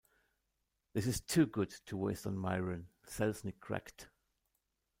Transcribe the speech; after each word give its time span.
"This 0.93 1.05
is 1.05 1.21
too 1.21 1.45
good 1.45 1.69
to 1.85 1.95
waste 1.95 2.25
on 2.25 2.35
Myron," 2.35 2.87
Selznick 3.05 3.59
cracked. 3.59 4.07